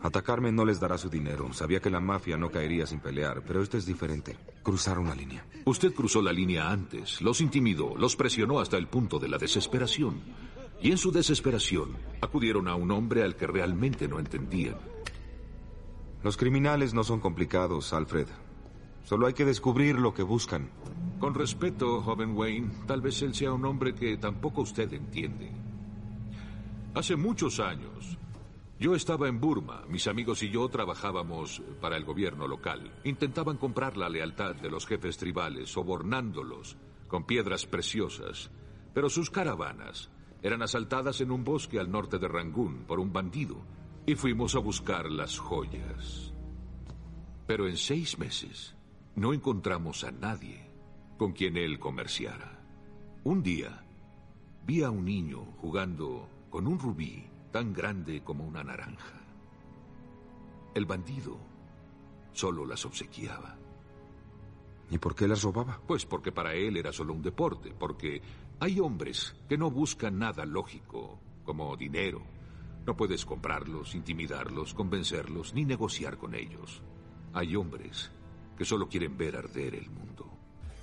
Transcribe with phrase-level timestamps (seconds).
[0.00, 1.52] Atacarme no les dará su dinero.
[1.52, 4.36] Sabía que la mafia no caería sin pelear, pero esto es diferente.
[4.62, 5.44] Cruzaron la línea.
[5.64, 10.20] Usted cruzó la línea antes, los intimidó, los presionó hasta el punto de la desesperación.
[10.80, 14.76] Y en su desesperación acudieron a un hombre al que realmente no entendían.
[16.22, 18.28] Los criminales no son complicados, Alfred.
[19.04, 20.70] Solo hay que descubrir lo que buscan.
[21.18, 25.50] Con respeto, joven Wayne, tal vez él sea un hombre que tampoco usted entiende.
[26.94, 28.17] Hace muchos años,
[28.78, 32.92] yo estaba en Burma, mis amigos y yo trabajábamos para el gobierno local.
[33.02, 36.76] Intentaban comprar la lealtad de los jefes tribales, sobornándolos
[37.08, 38.52] con piedras preciosas,
[38.94, 40.10] pero sus caravanas
[40.42, 43.56] eran asaltadas en un bosque al norte de Rangún por un bandido
[44.06, 46.32] y fuimos a buscar las joyas.
[47.48, 48.76] Pero en seis meses
[49.16, 50.70] no encontramos a nadie
[51.16, 52.62] con quien él comerciara.
[53.24, 53.84] Un día
[54.64, 59.20] vi a un niño jugando con un rubí tan grande como una naranja.
[60.74, 61.38] El bandido
[62.32, 63.56] solo las obsequiaba.
[64.90, 65.80] ¿Y por qué las robaba?
[65.86, 68.22] Pues porque para él era solo un deporte, porque
[68.60, 72.22] hay hombres que no buscan nada lógico, como dinero.
[72.86, 76.82] No puedes comprarlos, intimidarlos, convencerlos, ni negociar con ellos.
[77.34, 78.10] Hay hombres
[78.56, 80.37] que solo quieren ver arder el mundo.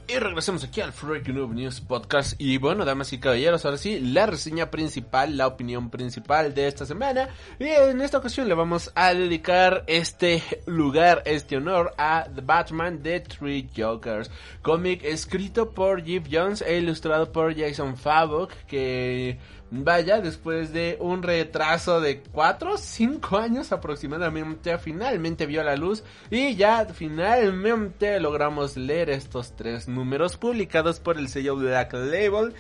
[0.08, 2.40] Y regresamos aquí al Freak Noob News Podcast.
[2.40, 6.86] Y bueno, damas y caballeros, ahora sí, la reseña principal, la opinión principal de esta
[6.86, 7.30] semana.
[7.58, 13.02] Y en esta ocasión le vamos a dedicar este lugar, este honor a The Batman
[13.02, 14.30] de Three Jokers.
[14.62, 19.40] Cómic escrito por Jeff Jones e ilustrado por Jason Favok, que
[19.72, 26.56] Vaya, después de un retraso de 4 5 años aproximadamente, finalmente vio la luz y
[26.56, 32.54] ya finalmente logramos leer estos tres números publicados por el sello Black Label.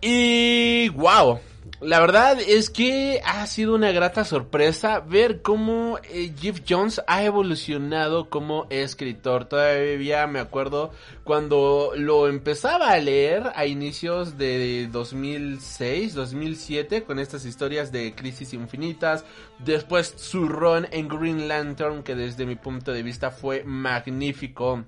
[0.00, 1.38] Y wow,
[1.80, 7.22] la verdad es que ha sido una grata sorpresa ver cómo eh, Jeff Jones ha
[7.22, 9.44] evolucionado como escritor.
[9.44, 10.90] Todavía me acuerdo
[11.22, 18.54] cuando lo empezaba a leer a inicios de 2006, 2007 con estas historias de Crisis
[18.54, 19.24] Infinitas.
[19.64, 24.84] Después su run en Green Lantern que desde mi punto de vista fue magnífico.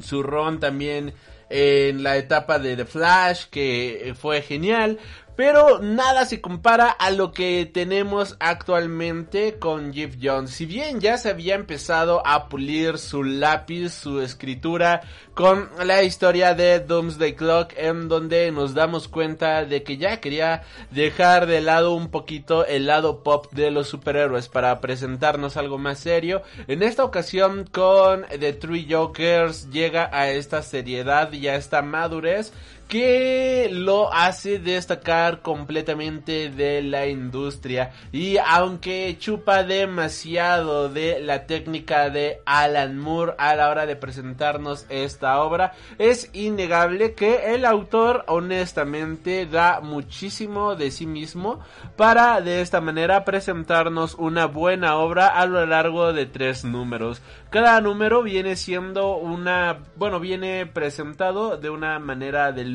[0.00, 1.14] Su run también
[1.50, 4.98] en la etapa de The Flash, que fue genial.
[5.36, 10.50] Pero nada se compara a lo que tenemos actualmente con Jeff Jones.
[10.50, 15.00] Si bien ya se había empezado a pulir su lápiz, su escritura
[15.34, 20.64] con la historia de Doomsday Clock en donde nos damos cuenta de que ya quería
[20.90, 25.98] dejar de lado un poquito el lado pop de los superhéroes para presentarnos algo más
[25.98, 26.42] serio.
[26.68, 32.52] En esta ocasión con The Three Jokers llega a esta seriedad y a esta madurez
[32.92, 37.90] que lo hace destacar completamente de la industria.
[38.12, 44.84] Y aunque chupa demasiado de la técnica de Alan Moore a la hora de presentarnos
[44.90, 51.60] esta obra es innegable que el autor honestamente da muchísimo de sí mismo
[51.96, 57.22] para de esta manera presentarnos una buena obra a lo largo de tres números.
[57.48, 62.66] Cada número viene siendo una bueno viene presentado de una manera de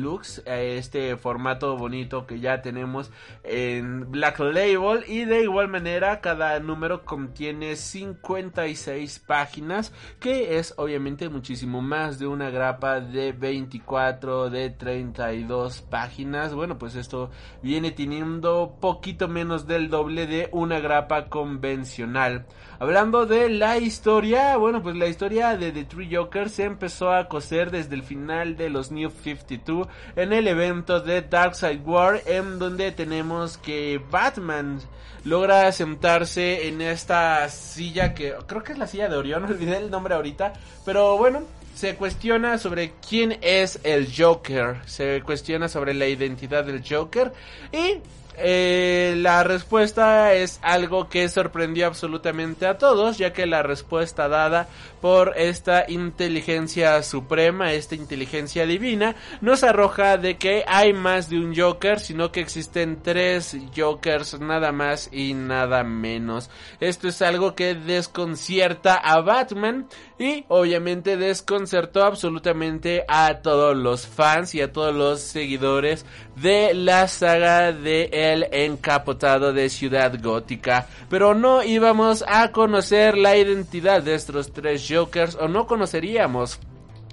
[0.46, 3.10] este formato bonito que ya tenemos
[3.44, 5.04] en Black Label.
[5.06, 12.26] Y de igual manera cada número contiene 56 páginas que es obviamente muchísimo más de
[12.26, 16.54] una grapa de 24 de 32 páginas.
[16.54, 17.30] Bueno pues esto
[17.62, 22.46] viene teniendo poquito menos del doble de una grapa convencional.
[22.78, 27.28] Hablando de la historia bueno pues la historia de The Three Jokers se empezó a
[27.28, 32.58] coser desde el final de los New 52 en el evento de Darkseid War en
[32.58, 34.80] donde tenemos que Batman
[35.24, 39.90] logra sentarse en esta silla que creo que es la silla de Orión, olvidé el
[39.90, 40.52] nombre ahorita,
[40.84, 41.42] pero bueno,
[41.74, 47.32] se cuestiona sobre quién es el Joker, se cuestiona sobre la identidad del Joker
[47.72, 47.98] y
[48.40, 54.68] eh, la respuesta es algo que sorprendió absolutamente a todos, ya que la respuesta dada
[55.00, 61.54] por esta inteligencia suprema, esta inteligencia divina, nos arroja de que hay más de un
[61.54, 66.50] Joker, sino que existen tres Jokers nada más y nada menos.
[66.80, 74.54] Esto es algo que desconcierta a Batman y obviamente desconcertó absolutamente a todos los fans
[74.54, 76.04] y a todos los seguidores
[76.36, 80.86] de la saga de El Encapotado de Ciudad Gótica.
[81.08, 86.58] Pero no íbamos a conocer la identidad de estos tres Jokers o no conoceríamos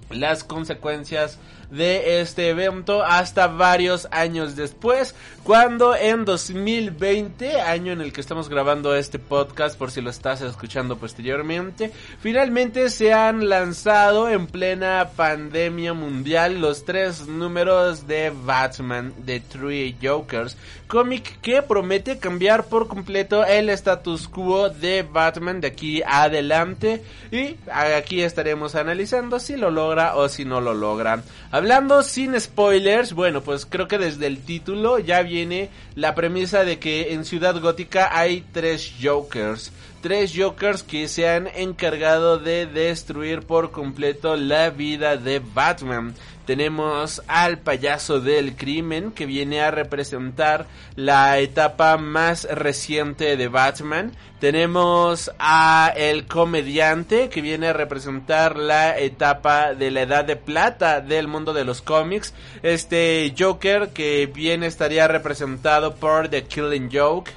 [0.10, 1.40] las consecuencias
[1.70, 8.50] de este evento hasta varios años después, cuando en 2020, año en el que estamos
[8.50, 15.10] grabando este podcast por si lo estás escuchando posteriormente, finalmente se han lanzado en plena
[15.16, 22.88] pandemia mundial los tres números de Batman de Three Jokers, cómic que promete cambiar por
[22.88, 29.72] completo el status quo de Batman de aquí adelante y aquí estaremos analizando si lo
[29.72, 31.24] logra o si no lo logra.
[31.52, 36.80] Hablando sin spoilers, bueno, pues creo que desde el título ya viene la premisa de
[36.80, 39.72] que en Ciudad Gótica hay tres Jokers
[40.06, 46.14] tres Jokers que se han encargado de destruir por completo la vida de Batman.
[46.46, 54.12] Tenemos al payaso del crimen que viene a representar la etapa más reciente de Batman.
[54.40, 61.02] Tenemos a el comediante que viene a representar la etapa de la edad de plata
[61.02, 62.34] del mundo de los cómics.
[62.62, 67.32] Este Joker que bien estaría representado por The Killing Joke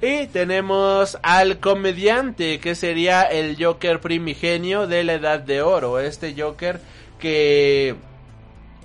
[0.00, 5.98] y tenemos al comediante, que sería el Joker primigenio de la Edad de Oro.
[5.98, 6.80] Este Joker
[7.18, 7.94] que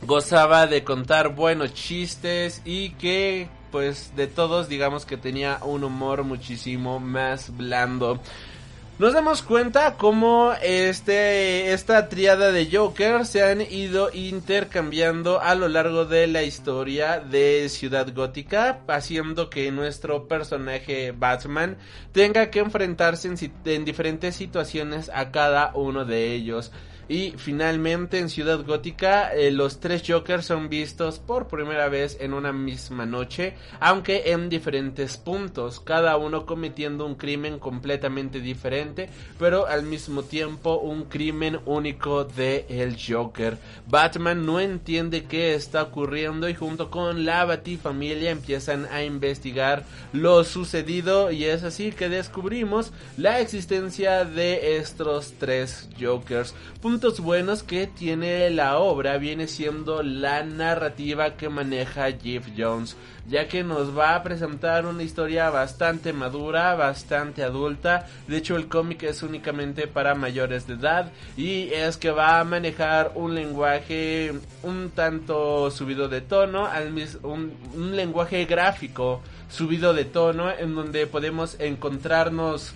[0.03, 6.23] gozaba de contar buenos chistes y que pues de todos digamos que tenía un humor
[6.23, 8.19] muchísimo más blando
[8.99, 15.69] nos damos cuenta cómo este, esta triada de Joker se han ido intercambiando a lo
[15.69, 21.77] largo de la historia de Ciudad Gótica, haciendo que nuestro personaje Batman
[22.11, 26.73] tenga que enfrentarse en, en diferentes situaciones a cada uno de ellos.
[27.09, 32.35] Y finalmente en Ciudad Gótica eh, los tres Jokers son vistos por primera vez en
[32.35, 39.09] una misma noche, aunque en diferentes puntos, cada uno cometiendo un crimen completamente diferente,
[39.39, 43.57] pero al mismo tiempo un crimen único de el Joker.
[43.87, 49.83] Batman no entiende qué está ocurriendo y junto con la Batifamilia empiezan a investigar
[50.13, 56.53] lo sucedido y es así que descubrimos la existencia de estos tres Jokers
[56.99, 63.47] puntos buenos que tiene la obra viene siendo la narrativa que maneja Jeff Jones, ya
[63.47, 68.05] que nos va a presentar una historia bastante madura, bastante adulta.
[68.27, 72.43] De hecho, el cómic es únicamente para mayores de edad y es que va a
[72.43, 76.67] manejar un lenguaje un tanto subido de tono,
[77.23, 82.73] un, un lenguaje gráfico subido de tono en donde podemos encontrarnos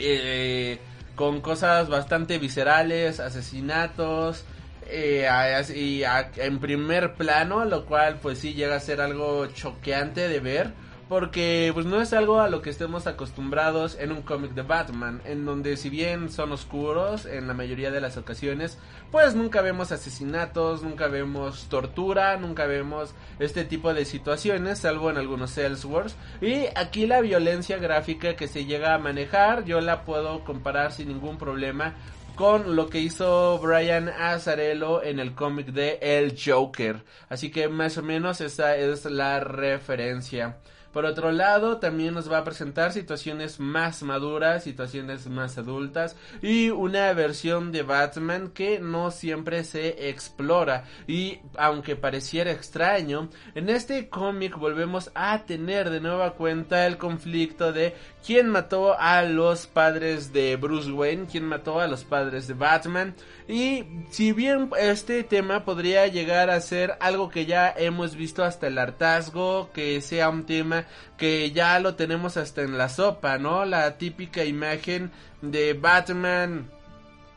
[0.00, 0.80] eh,
[1.18, 4.44] con cosas bastante viscerales, asesinatos,
[4.86, 5.28] eh,
[5.74, 6.02] y
[6.36, 10.72] en primer plano, lo cual pues sí llega a ser algo choqueante de ver
[11.08, 15.22] porque pues no es algo a lo que estemos acostumbrados en un cómic de Batman,
[15.24, 18.78] en donde si bien son oscuros en la mayoría de las ocasiones,
[19.10, 25.16] pues nunca vemos asesinatos, nunca vemos tortura, nunca vemos este tipo de situaciones, salvo en
[25.16, 26.16] algunos Elseworlds.
[26.42, 31.08] Y aquí la violencia gráfica que se llega a manejar, yo la puedo comparar sin
[31.08, 31.94] ningún problema
[32.38, 37.04] con lo que hizo Brian Azarello en el cómic de El Joker.
[37.28, 40.58] Así que más o menos esa es la referencia.
[40.92, 46.70] Por otro lado, también nos va a presentar situaciones más maduras, situaciones más adultas y
[46.70, 50.84] una versión de Batman que no siempre se explora.
[51.06, 57.72] Y aunque pareciera extraño, en este cómic volvemos a tener de nueva cuenta el conflicto
[57.72, 57.94] de
[58.26, 63.14] quién mató a los padres de Bruce Wayne, quién mató a los padres de Batman.
[63.46, 68.66] Y si bien este tema podría llegar a ser algo que ya hemos visto hasta
[68.66, 70.84] el hartazgo, que sea un tema
[71.16, 73.64] que ya lo tenemos hasta en la sopa, ¿no?
[73.64, 75.10] La típica imagen
[75.42, 76.70] de Batman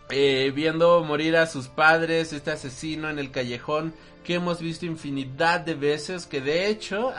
[0.10, 3.94] eh, viendo morir a sus padres, este asesino en el callejón
[4.26, 7.14] que hemos visto infinidad de veces, que de hecho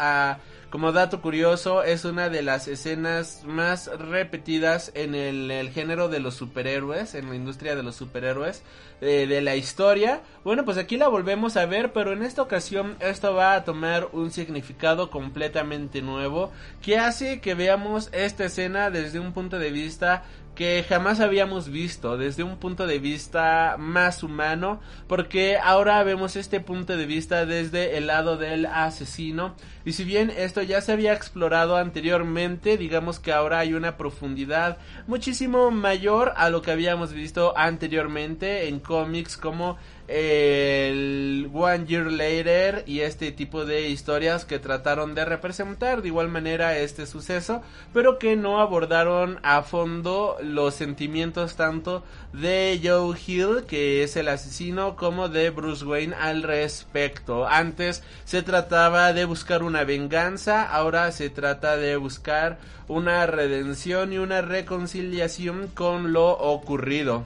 [0.72, 6.34] como dato curioso, es una de las escenas más repetidas en el, género de los
[6.34, 8.62] superhéroes, en la industria de los superhéroes
[9.02, 10.22] eh, de la historia.
[10.44, 14.08] Bueno, pues aquí la volvemos a ver, pero en esta ocasión esto va a tomar
[14.12, 16.50] un significado completamente nuevo
[16.80, 20.22] que hace que veamos esta escena desde un punto de vista
[20.62, 26.60] que jamás habíamos visto desde un punto de vista más humano porque ahora vemos este
[26.60, 29.56] punto de vista desde el lado del asesino.
[29.84, 34.78] Y si bien esto ya se había explorado anteriormente digamos que ahora hay una profundidad
[35.08, 39.78] muchísimo mayor a lo que habíamos visto anteriormente en cómics como
[40.08, 46.28] el One Year Later y este tipo de historias que trataron de representar de igual
[46.28, 53.64] manera este suceso, pero que no abordaron a fondo los sentimientos tanto de Joe Hill,
[53.66, 57.46] que es el asesino, como de Bruce Wayne al respecto.
[57.46, 64.18] Antes se trataba de buscar una venganza, ahora se trata de buscar una redención y
[64.18, 67.24] una reconciliación con lo ocurrido.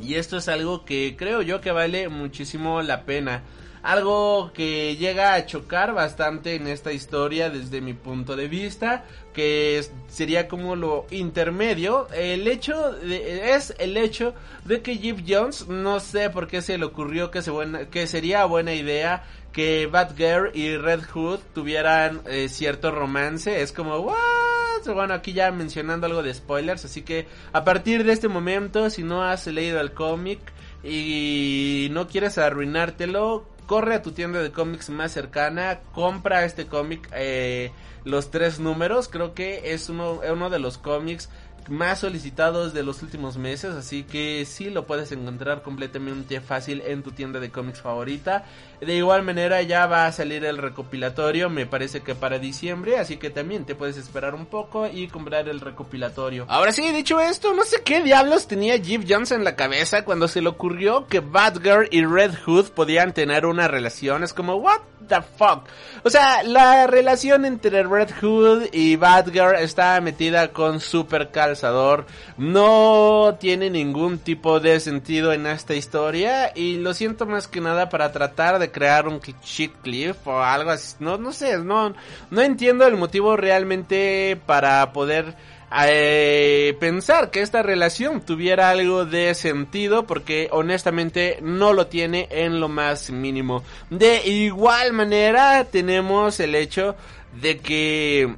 [0.00, 3.42] Y esto es algo que creo yo que vale muchísimo la pena.
[3.88, 9.82] Algo que llega a chocar bastante en esta historia desde mi punto de vista, que
[10.08, 12.06] sería como lo intermedio.
[12.12, 14.34] El hecho de, es el hecho
[14.66, 18.06] de que Jeff Jones, no sé por qué se le ocurrió que, se buena, que
[18.06, 23.62] sería buena idea que Batgirl y Red Hood tuvieran eh, cierto romance.
[23.62, 24.84] Es como, ¿what?
[24.92, 29.02] Bueno, aquí ya mencionando algo de spoilers, así que a partir de este momento, si
[29.02, 30.40] no has leído el cómic
[30.84, 37.06] y no quieres arruinártelo, corre a tu tienda de cómics más cercana, compra este cómic,
[37.12, 37.70] eh,
[38.02, 41.28] los tres números, creo que es uno, uno de los cómics
[41.68, 47.02] más solicitados de los últimos meses, así que sí lo puedes encontrar completamente fácil en
[47.02, 48.44] tu tienda de cómics favorita.
[48.80, 53.16] De igual manera ya va a salir el recopilatorio, me parece que para diciembre, así
[53.16, 56.46] que también te puedes esperar un poco y comprar el recopilatorio.
[56.48, 60.28] Ahora sí, dicho esto, no sé qué diablos tenía Jeff Jones en la cabeza cuando
[60.28, 64.22] se le ocurrió que Batgirl y Red Hood podían tener una relación.
[64.22, 65.68] Es como, what the fuck?
[66.04, 72.06] O sea, la relación entre Red Hood y Batgirl está metida con super calzador.
[72.36, 77.88] No tiene ningún tipo de sentido en esta historia y lo siento más que nada
[77.88, 80.96] para tratar de crear un shit cliff o algo así.
[81.00, 81.94] No, no sé, no,
[82.30, 85.34] no entiendo el motivo realmente para poder
[85.70, 92.60] eh, pensar que esta relación tuviera algo de sentido porque honestamente no lo tiene en
[92.60, 93.62] lo más mínimo.
[93.90, 96.96] De igual manera tenemos el hecho
[97.40, 98.34] de que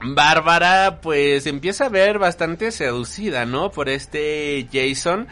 [0.00, 3.70] Bárbara pues empieza a ver bastante seducida, ¿no?
[3.70, 5.28] Por este Jason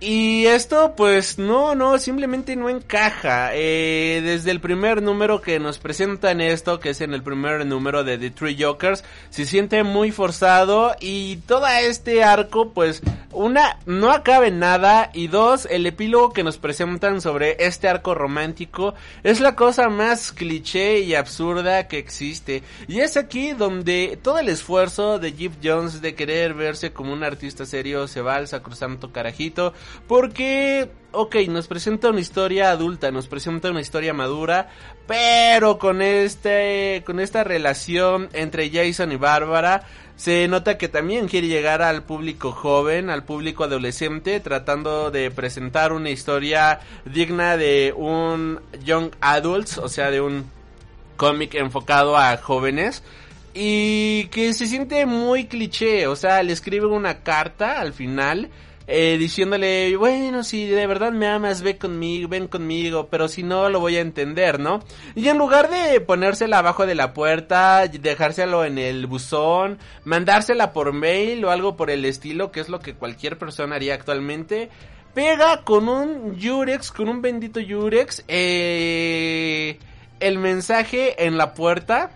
[0.00, 3.50] y esto pues no, no, simplemente no encaja.
[3.52, 8.02] Eh, desde el primer número que nos presentan esto, que es en el primer número
[8.02, 13.02] de The Three Jokers, se siente muy forzado y todo este arco pues
[13.32, 18.14] una, no acaba en nada y dos, el epílogo que nos presentan sobre este arco
[18.14, 22.62] romántico es la cosa más cliché y absurda que existe.
[22.88, 27.22] Y es aquí donde todo el esfuerzo de Jeff Jones de querer verse como un
[27.22, 29.74] artista serio se va al sacrosanto carajito
[30.06, 34.68] porque, ok, nos presenta una historia adulta, nos presenta una historia madura,
[35.06, 39.84] pero con este, con esta relación entre Jason y Bárbara,
[40.16, 45.92] se nota que también quiere llegar al público joven, al público adolescente, tratando de presentar
[45.92, 50.44] una historia digna de un young adults, o sea, de un
[51.16, 53.02] cómic enfocado a jóvenes
[53.52, 58.48] y que se siente muy cliché, o sea, le escribe una carta al final
[58.92, 63.68] eh, diciéndole, bueno, si de verdad me amas, ve conmigo, ven conmigo, pero si no,
[63.68, 64.80] lo voy a entender, ¿no?
[65.14, 70.92] Y en lugar de ponérsela abajo de la puerta, dejárselo en el buzón, mandársela por
[70.92, 74.70] mail o algo por el estilo, que es lo que cualquier persona haría actualmente,
[75.14, 79.78] pega con un Yurex, con un bendito Yurex, eh,
[80.18, 82.10] el mensaje en la puerta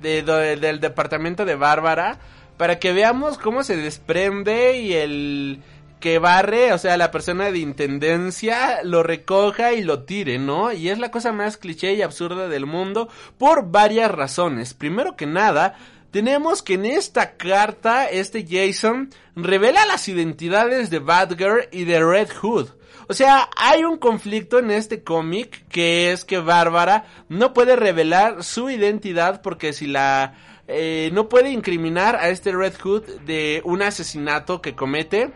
[0.00, 2.20] de, del departamento de Bárbara,
[2.56, 5.62] para que veamos cómo se desprende y el
[6.02, 10.72] que barre, o sea, la persona de intendencia lo recoja y lo tire, ¿no?
[10.72, 14.74] Y es la cosa más cliché y absurda del mundo por varias razones.
[14.74, 15.76] Primero que nada,
[16.10, 22.30] tenemos que en esta carta este Jason revela las identidades de Batgirl y de Red
[22.42, 22.68] Hood.
[23.08, 28.42] O sea, hay un conflicto en este cómic que es que Bárbara no puede revelar
[28.42, 30.34] su identidad porque si la
[30.66, 35.32] eh, no puede incriminar a este Red Hood de un asesinato que comete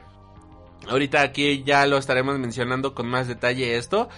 [0.89, 4.09] Ahorita aquí ya lo estaremos mencionando con más detalle esto.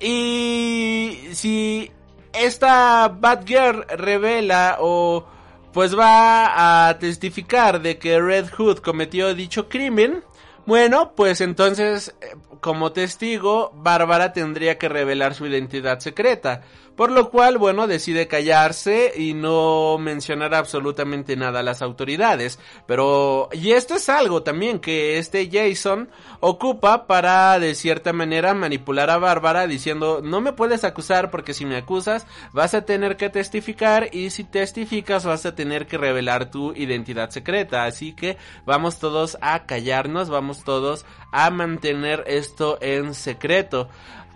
[0.00, 1.90] Y si
[2.32, 5.26] esta Batgirl revela o
[5.72, 10.24] pues va a testificar de que Red Hood cometió dicho crimen,
[10.68, 16.60] bueno, pues entonces eh, como testigo Bárbara tendría que revelar su identidad secreta.
[16.98, 22.58] Por lo cual, bueno, decide callarse y no mencionar absolutamente nada a las autoridades.
[22.88, 26.08] Pero, y esto es algo también que este Jason
[26.40, 31.64] ocupa para de cierta manera manipular a Bárbara diciendo, no me puedes acusar porque si
[31.64, 36.50] me acusas vas a tener que testificar y si testificas vas a tener que revelar
[36.50, 37.84] tu identidad secreta.
[37.84, 43.88] Así que vamos todos a callarnos, vamos todos a mantener esto en secreto.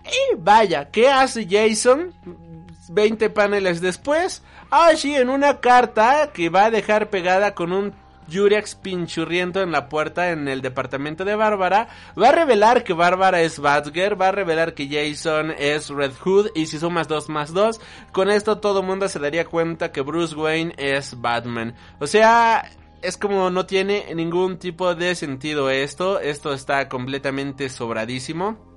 [0.04, 2.12] Y vaya, ¿qué hace Jason?
[2.88, 4.42] 20 paneles después.
[4.70, 7.94] Ah, sí, en una carta que va a dejar pegada con un
[8.28, 11.88] Yurex pinchurriento en la puerta en el departamento de Bárbara,
[12.20, 16.48] va a revelar que Bárbara es Badger, va a revelar que Jason es Red Hood
[16.54, 17.80] y si sumas 2 más 2,
[18.12, 21.74] con esto todo mundo se daría cuenta que Bruce Wayne es Batman.
[21.98, 22.70] O sea,
[23.02, 28.71] es como no tiene ningún tipo de sentido esto, esto está completamente sobradísimo.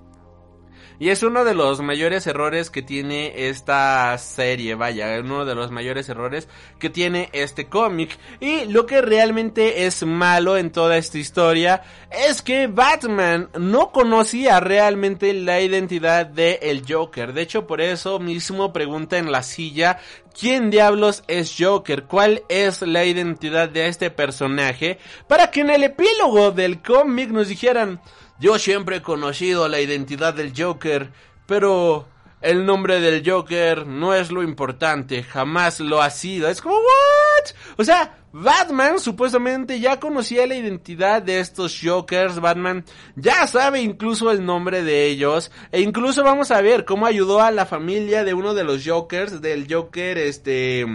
[1.00, 5.72] Y es uno de los mayores errores que tiene esta serie, vaya, uno de los
[5.72, 6.48] mayores errores
[6.80, 8.18] que tiene este cómic.
[8.40, 14.60] Y lo que realmente es malo en toda esta historia es que Batman no conocía
[14.60, 17.34] realmente la identidad de el Joker.
[17.34, 20.00] De hecho, por eso mismo pregunta en la silla
[20.38, 25.84] quién diablos es Joker, cuál es la identidad de este personaje, para que en el
[25.84, 28.02] epílogo del cómic nos dijeran,
[28.40, 31.12] yo siempre he conocido la identidad del Joker,
[31.46, 32.08] pero
[32.42, 36.50] el nombre del Joker no es lo importante, jamás lo ha sido.
[36.50, 37.52] Es como, ¿what?
[37.78, 42.84] O sea, Batman supuestamente ya conocía la identidad de estos Jokers, Batman
[43.16, 47.52] ya sabe incluso el nombre de ellos, e incluso vamos a ver cómo ayudó a
[47.52, 50.86] la familia de uno de los Jokers, del Joker, este...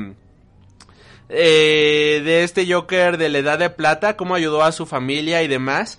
[1.33, 5.49] Eh, de este Joker de la Edad de Plata, cómo ayudó a su familia y
[5.49, 5.99] demás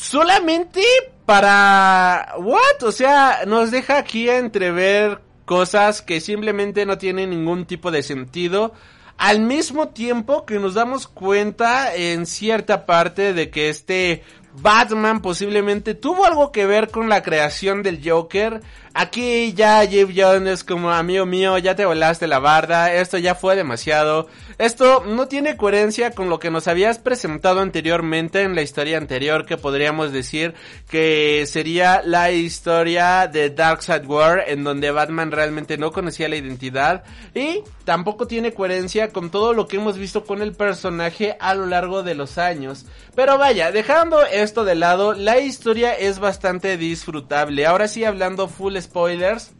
[0.00, 0.82] solamente
[1.26, 2.34] para...
[2.38, 2.82] ¿What?
[2.82, 8.72] O sea, nos deja aquí entrever cosas que simplemente no tienen ningún tipo de sentido.
[9.18, 15.94] Al mismo tiempo que nos damos cuenta en cierta parte de que este Batman posiblemente
[15.94, 18.62] tuvo algo que ver con la creación del Joker.
[18.92, 23.54] Aquí ya Jeff Jones como amigo mío, ya te volaste la barda, esto ya fue
[23.54, 24.26] demasiado.
[24.58, 29.46] Esto no tiene coherencia con lo que nos habías presentado anteriormente en la historia anterior
[29.46, 30.54] que podríamos decir
[30.88, 37.04] que sería la historia de Darkseid War en donde Batman realmente no conocía la identidad
[37.32, 41.66] y tampoco tiene coherencia con todo lo que hemos visto con el personaje a lo
[41.66, 42.86] largo de los años.
[43.14, 47.66] Pero vaya, dejando esto de lado, la historia es bastante disfrutable.
[47.66, 49.52] Ahora sí hablando full spoilers.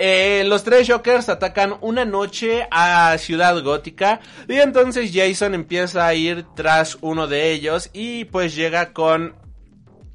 [0.00, 6.14] Eh, los tres Jokers atacan una noche a Ciudad Gótica y entonces Jason empieza a
[6.14, 9.34] ir tras uno de ellos y pues llega con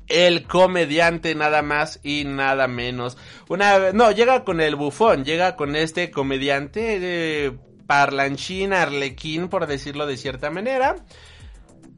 [0.08, 3.18] el comediante nada más y nada menos.
[3.50, 10.06] Una no, llega con el bufón, llega con este comediante de parlanchín, arlequín por decirlo
[10.06, 10.96] de cierta manera.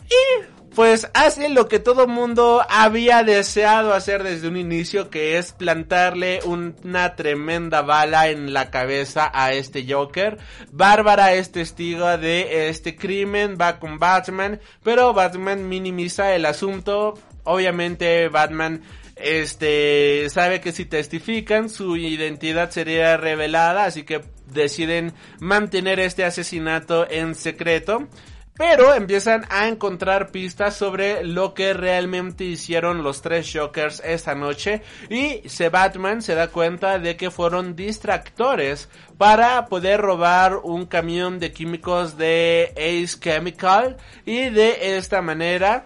[0.10, 5.54] Y pues hace lo que todo mundo había deseado hacer desde un inicio, que es
[5.54, 10.38] plantarle una tremenda bala en la cabeza a este Joker.
[10.74, 17.14] Bárbara es testigo de este crimen, va con Batman, pero Batman minimiza el asunto.
[17.46, 18.82] Obviamente Batman
[19.16, 27.10] este sabe que si testifican su identidad sería revelada, así que deciden mantener este asesinato
[27.10, 28.10] en secreto.
[28.58, 34.82] Pero empiezan a encontrar pistas sobre lo que realmente hicieron los tres Jokers esta noche.
[35.10, 38.88] Y se Batman se da cuenta de que fueron distractores
[39.18, 43.98] para poder robar un camión de químicos de Ace Chemical.
[44.26, 45.84] Y de esta manera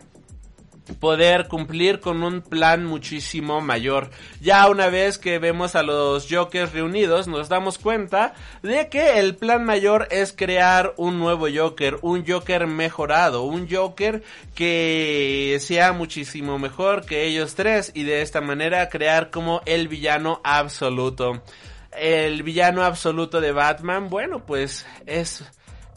[1.00, 4.10] poder cumplir con un plan muchísimo mayor.
[4.42, 9.36] Ya una vez que vemos a los Jokers reunidos, nos damos cuenta de que el
[9.36, 14.24] plan mayor es crear un nuevo Joker, un Joker mejorado, un Joker
[14.56, 20.42] que sea muchísimo mejor que ellos tres y de esta manera crear como el villano
[20.44, 21.44] absoluto.
[21.92, 25.44] El villano absoluto de Batman, bueno, pues es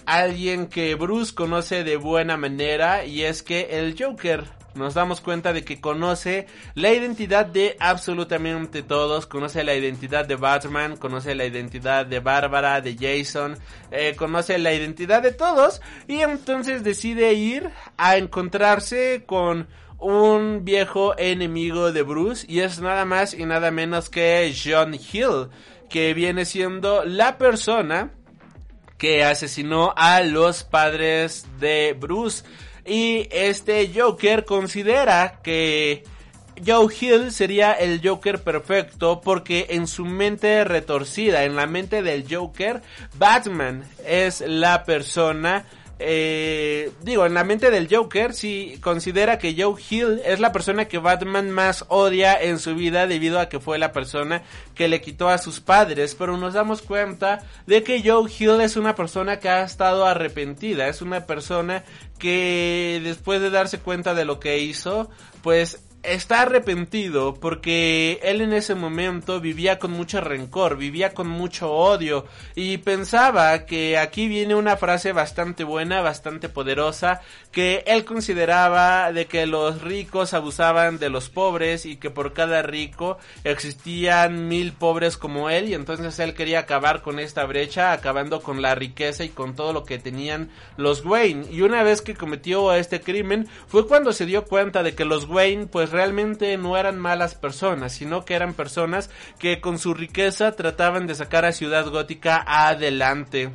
[0.06, 5.52] alguien que Bruce conoce de buena manera y es que el Joker nos damos cuenta
[5.52, 11.44] de que conoce la identidad de absolutamente todos, conoce la identidad de Batman, conoce la
[11.44, 13.56] identidad de Bárbara, de Jason,
[13.90, 21.16] eh, conoce la identidad de todos y entonces decide ir a encontrarse con un viejo
[21.16, 25.48] enemigo de Bruce y es nada más y nada menos que John Hill,
[25.88, 28.10] que viene siendo la persona
[29.02, 32.44] que asesinó a los padres de Bruce.
[32.84, 36.04] Y este Joker considera que
[36.64, 42.24] Joe Hill sería el Joker perfecto porque en su mente retorcida, en la mente del
[42.28, 42.82] Joker,
[43.16, 45.64] Batman es la persona
[46.04, 50.86] eh, digo, en la mente del Joker, si considera que Joe Hill es la persona
[50.86, 54.42] que Batman más odia en su vida debido a que fue la persona
[54.74, 58.76] que le quitó a sus padres, pero nos damos cuenta de que Joe Hill es
[58.76, 61.84] una persona que ha estado arrepentida, es una persona
[62.18, 65.10] que después de darse cuenta de lo que hizo,
[65.42, 71.72] pues está arrepentido porque él en ese momento vivía con mucho rencor, vivía con mucho
[71.72, 77.20] odio y pensaba que aquí viene una frase bastante buena, bastante poderosa,
[77.52, 82.62] que él consideraba de que los ricos abusaban de los pobres y que por cada
[82.62, 88.40] rico existían mil pobres como él y entonces él quería acabar con esta brecha, acabando
[88.40, 91.46] con la riqueza y con todo lo que tenían los Wayne.
[91.50, 95.26] Y una vez que cometió este crimen fue cuando se dio cuenta de que los
[95.28, 100.52] Wayne pues realmente no eran malas personas, sino que eran personas que con su riqueza
[100.52, 103.52] trataban de sacar a Ciudad Gótica adelante.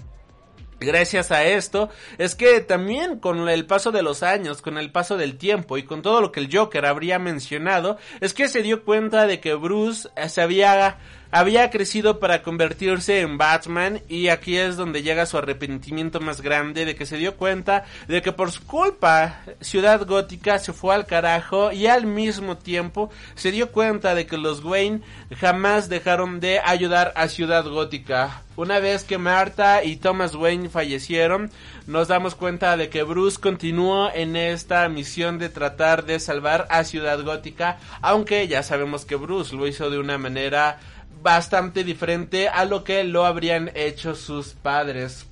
[0.79, 5.17] Gracias a esto es que también con el paso de los años, con el paso
[5.17, 8.83] del tiempo y con todo lo que el Joker habría mencionado, es que se dio
[8.83, 10.99] cuenta de que Bruce se había
[11.31, 16.85] había crecido para convertirse en Batman y aquí es donde llega su arrepentimiento más grande
[16.85, 21.05] de que se dio cuenta de que por su culpa Ciudad Gótica se fue al
[21.05, 25.01] carajo y al mismo tiempo se dio cuenta de que los Wayne
[25.39, 28.43] jamás dejaron de ayudar a Ciudad Gótica.
[28.55, 31.51] Una vez que Marta y Thomas Wayne fallecieron,
[31.85, 36.83] nos damos cuenta de que Bruce continuó en esta misión de tratar de salvar a
[36.83, 40.79] Ciudad Gótica, aunque ya sabemos que Bruce lo hizo de una manera
[41.21, 45.25] bastante diferente a lo que lo habrían hecho sus padres.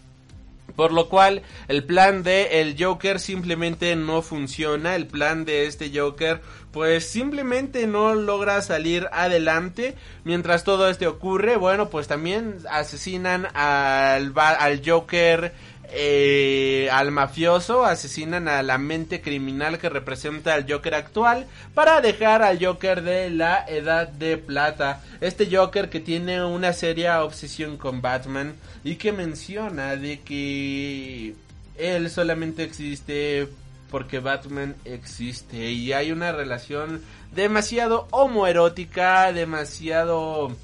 [0.76, 5.92] Por lo cual el plan de el Joker simplemente no funciona, el plan de este
[5.98, 9.96] Joker pues simplemente no logra salir adelante.
[10.26, 15.54] Mientras todo esto ocurre, bueno pues también asesinan al, al Joker
[15.92, 22.42] eh, al mafioso, asesinan a la mente criminal que representa al Joker actual para dejar
[22.42, 25.04] al Joker de la Edad de Plata.
[25.22, 31.36] Este Joker que tiene una seria obsesión con Batman y que menciona de que
[31.78, 33.48] él solamente existe
[33.92, 37.02] porque Batman existe y hay una relación
[37.34, 40.56] demasiado homoerótica, demasiado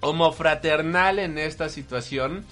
[0.00, 2.44] homofraternal en esta situación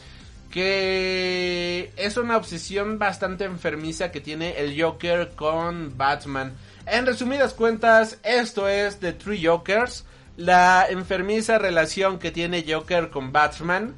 [0.57, 6.55] que es una obsesión bastante enfermiza que tiene el Joker con Batman.
[6.87, 10.07] En resumidas cuentas, esto es The Three Jokers,
[10.38, 13.97] la enfermiza relación que tiene Joker con Batman.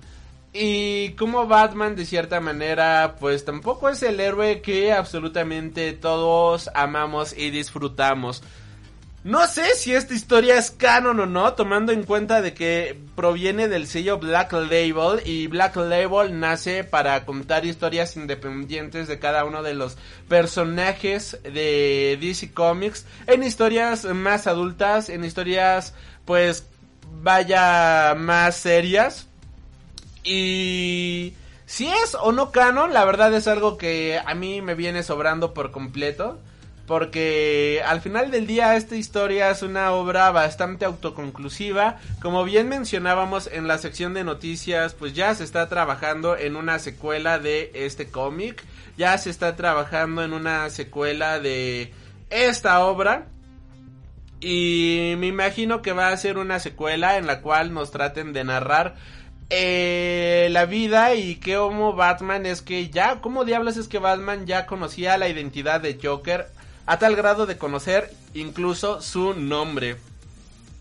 [0.53, 7.39] Y como Batman de cierta manera pues tampoco es el héroe que absolutamente todos amamos
[7.39, 8.43] y disfrutamos.
[9.25, 13.67] No sé si esta historia es canon o no, tomando en cuenta de que proviene
[13.67, 19.65] del sello Black Label y Black Label nace para contar historias independientes de cada uno
[19.65, 19.97] de los
[20.29, 26.67] personajes de DC Comics en historias más adultas, en historias pues
[27.21, 29.27] vaya más serias.
[30.23, 31.35] Y
[31.67, 35.55] si es o no canon, la verdad es algo que a mí me viene sobrando
[35.55, 36.39] por completo
[36.89, 41.99] porque al final del día esta historia es una obra bastante autoconclusiva.
[42.23, 46.79] Como bien mencionábamos en la sección de noticias, pues ya se está trabajando en una
[46.79, 48.65] secuela de este cómic,
[48.97, 51.93] ya se está trabajando en una secuela de
[52.31, 53.27] esta obra.
[54.41, 58.45] Y me imagino que va a ser una secuela en la cual nos traten de
[58.45, 58.95] narrar
[59.51, 64.47] eh, la vida y que como Batman es que ya, ¿cómo diablos es que Batman
[64.47, 66.47] ya conocía la identidad de Joker
[66.89, 69.97] a tal grado de conocer incluso su nombre.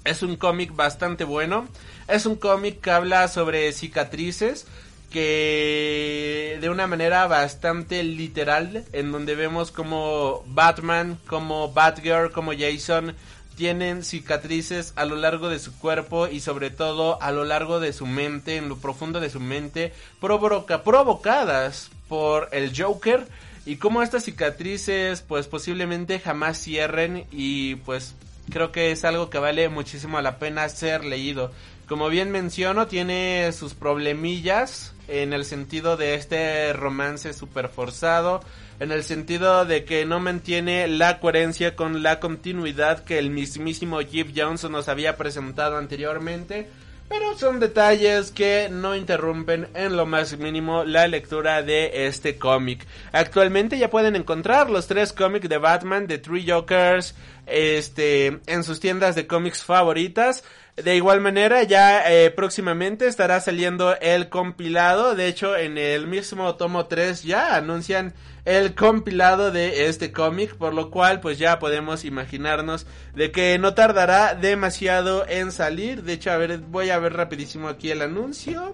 [0.05, 1.67] Es un cómic bastante bueno.
[2.07, 4.65] Es un cómic que habla sobre cicatrices
[5.11, 13.13] que de una manera bastante literal en donde vemos como Batman, como Batgirl, como Jason
[13.57, 17.91] tienen cicatrices a lo largo de su cuerpo y sobre todo a lo largo de
[17.91, 19.91] su mente, en lo profundo de su mente,
[20.21, 23.27] provoca, provocadas por el Joker
[23.67, 28.15] y cómo estas cicatrices pues posiblemente jamás cierren y pues
[28.49, 31.51] creo que es algo que vale muchísimo la pena ser leído.
[31.85, 38.39] Como bien menciono, tiene sus problemillas en el sentido de este romance super forzado,
[38.79, 43.99] en el sentido de que no mantiene la coherencia con la continuidad que el mismísimo
[43.99, 46.69] Jeff Johnson nos había presentado anteriormente.
[47.09, 52.85] Pero son detalles que no interrumpen en lo más mínimo la lectura de este cómic.
[53.13, 57.15] Actualmente ya pueden encontrar los tres cómics de Batman, de Three Jokers,
[57.45, 60.43] este, en sus tiendas de cómics favoritas.
[60.75, 65.15] De igual manera, ya eh, próximamente estará saliendo el compilado.
[65.15, 68.13] De hecho, en el mismo tomo 3 ya anuncian
[68.47, 73.73] el compilado de este cómic, por lo cual pues ya podemos imaginarnos de que no
[73.73, 76.03] tardará demasiado en salir.
[76.03, 78.73] De hecho, a ver, voy a ver rapidísimo aquí el anuncio.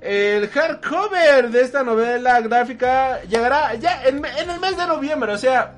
[0.00, 5.74] El hardcover de esta novela gráfica llegará ya en, el mes de noviembre, o sea,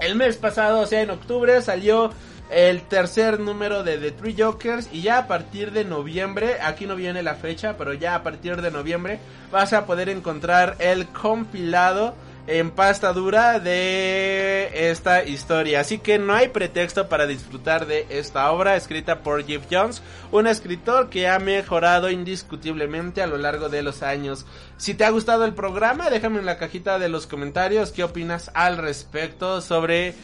[0.00, 2.10] el mes pasado, o sea, en octubre salió
[2.50, 6.94] el tercer número de The Three Jokers y ya a partir de noviembre, aquí no
[6.94, 9.18] viene la fecha, pero ya a partir de noviembre
[9.50, 12.14] vas a poder encontrar el compilado
[12.46, 15.80] en pasta dura de esta historia.
[15.80, 20.46] Así que no hay pretexto para disfrutar de esta obra escrita por Jeff Jones, un
[20.46, 24.44] escritor que ha mejorado indiscutiblemente a lo largo de los años.
[24.76, 28.50] Si te ha gustado el programa, déjame en la cajita de los comentarios qué opinas
[28.54, 30.14] al respecto sobre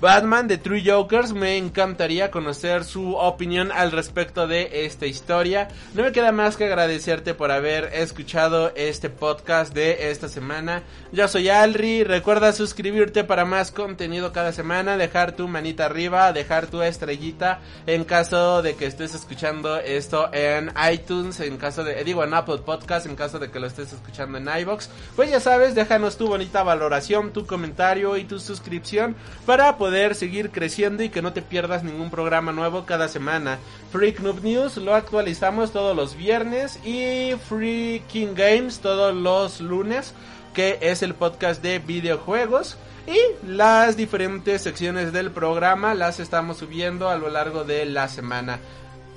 [0.00, 5.68] Batman de True Jokers, me encantaría conocer su opinión al respecto de esta historia.
[5.94, 10.82] No me queda más que agradecerte por haber escuchado este podcast de esta semana.
[11.12, 16.66] Yo soy Alri, recuerda suscribirte para más contenido cada semana, dejar tu manita arriba, dejar
[16.66, 22.24] tu estrellita en caso de que estés escuchando esto en iTunes, en caso de, digo
[22.24, 24.90] en Apple Podcast, en caso de que lo estés escuchando en iBox.
[25.14, 29.14] Pues ya sabes, déjanos tu bonita valoración, tu comentario y tu suscripción
[29.46, 33.58] para poder seguir creciendo y que no te pierdas ningún programa nuevo cada semana.
[33.92, 40.14] Freak Noob News lo actualizamos todos los viernes y Freaking Games todos los lunes,
[40.54, 42.78] que es el podcast de videojuegos.
[43.06, 48.60] Y las diferentes secciones del programa las estamos subiendo a lo largo de la semana.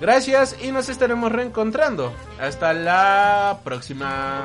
[0.02, 2.12] Gracias y nos estaremos reencontrando.
[2.42, 4.44] Hasta la próxima.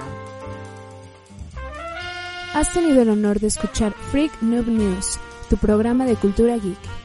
[2.55, 5.19] Has tenido el honor de escuchar Freak Noob News
[5.53, 7.02] tu programa de cultura geek.